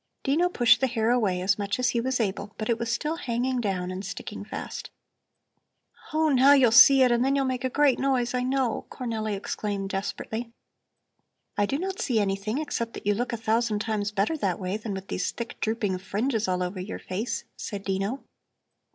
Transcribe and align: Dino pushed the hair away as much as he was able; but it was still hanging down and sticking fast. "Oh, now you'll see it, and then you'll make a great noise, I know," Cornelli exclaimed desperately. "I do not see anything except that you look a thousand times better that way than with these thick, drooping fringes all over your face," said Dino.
Dino 0.23 0.49
pushed 0.49 0.81
the 0.81 0.87
hair 0.87 1.11
away 1.11 1.41
as 1.41 1.59
much 1.59 1.77
as 1.77 1.89
he 1.89 2.01
was 2.01 2.19
able; 2.19 2.55
but 2.57 2.69
it 2.71 2.79
was 2.79 2.91
still 2.91 3.17
hanging 3.17 3.61
down 3.61 3.91
and 3.91 4.03
sticking 4.03 4.43
fast. 4.43 4.89
"Oh, 6.11 6.29
now 6.29 6.53
you'll 6.53 6.71
see 6.71 7.03
it, 7.03 7.11
and 7.11 7.23
then 7.23 7.35
you'll 7.35 7.45
make 7.45 7.63
a 7.63 7.69
great 7.69 7.99
noise, 7.99 8.33
I 8.33 8.41
know," 8.41 8.87
Cornelli 8.89 9.35
exclaimed 9.35 9.91
desperately. 9.91 10.51
"I 11.55 11.67
do 11.67 11.77
not 11.77 11.99
see 12.01 12.19
anything 12.19 12.57
except 12.57 12.93
that 12.95 13.05
you 13.05 13.13
look 13.13 13.31
a 13.31 13.37
thousand 13.37 13.77
times 13.77 14.09
better 14.09 14.35
that 14.37 14.57
way 14.59 14.75
than 14.75 14.95
with 14.95 15.07
these 15.07 15.29
thick, 15.29 15.59
drooping 15.59 15.99
fringes 15.99 16.47
all 16.47 16.63
over 16.63 16.79
your 16.79 16.97
face," 16.97 17.43
said 17.55 17.83
Dino. 17.83 18.23